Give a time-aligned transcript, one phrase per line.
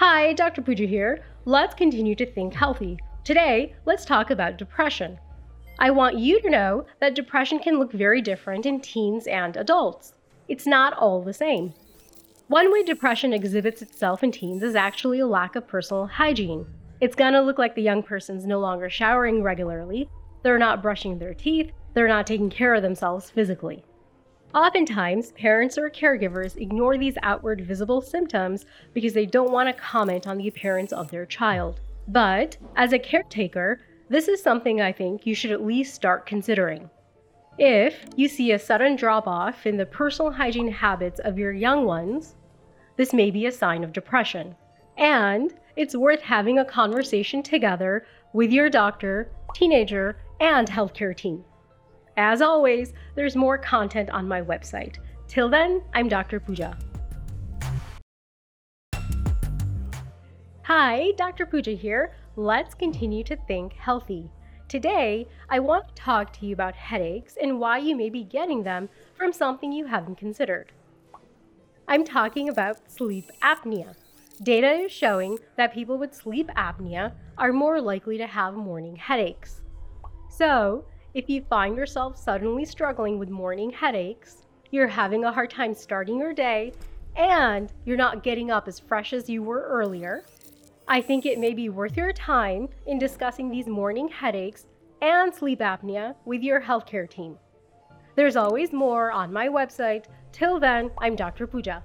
[0.00, 0.62] Hi, Dr.
[0.62, 1.22] Puja here.
[1.44, 2.96] Let's continue to think healthy.
[3.22, 5.18] Today, let's talk about depression.
[5.78, 10.14] I want you to know that depression can look very different in teens and adults.
[10.48, 11.74] It's not all the same.
[12.48, 16.64] One way depression exhibits itself in teens is actually a lack of personal hygiene.
[17.02, 20.08] It's gonna look like the young person's no longer showering regularly,
[20.42, 23.84] they're not brushing their teeth, they're not taking care of themselves physically.
[24.52, 30.26] Oftentimes, parents or caregivers ignore these outward visible symptoms because they don't want to comment
[30.26, 31.80] on the appearance of their child.
[32.08, 36.90] But, as a caretaker, this is something I think you should at least start considering.
[37.58, 41.84] If you see a sudden drop off in the personal hygiene habits of your young
[41.84, 42.34] ones,
[42.96, 44.56] this may be a sign of depression.
[44.96, 51.44] And it's worth having a conversation together with your doctor, teenager, and healthcare team.
[52.20, 54.96] As always, there's more content on my website.
[55.26, 56.38] Till then, I'm Dr.
[56.38, 56.76] Puja.
[60.64, 61.46] Hi, Dr.
[61.46, 62.12] Puja here.
[62.36, 64.30] Let's continue to think healthy.
[64.68, 68.64] Today, I want to talk to you about headaches and why you may be getting
[68.64, 70.72] them from something you haven't considered.
[71.88, 73.94] I'm talking about sleep apnea.
[74.42, 79.62] Data is showing that people with sleep apnea are more likely to have morning headaches.
[80.28, 80.84] So,
[81.14, 86.18] if you find yourself suddenly struggling with morning headaches, you're having a hard time starting
[86.18, 86.72] your day,
[87.16, 90.24] and you're not getting up as fresh as you were earlier,
[90.86, 94.66] I think it may be worth your time in discussing these morning headaches
[95.02, 97.36] and sleep apnea with your healthcare team.
[98.14, 100.04] There's always more on my website.
[100.32, 101.46] Till then, I'm Dr.
[101.46, 101.82] Puja.